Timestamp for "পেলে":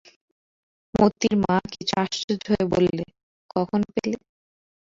3.93-4.17